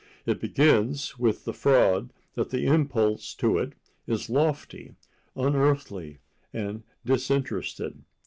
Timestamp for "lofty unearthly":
4.31-6.17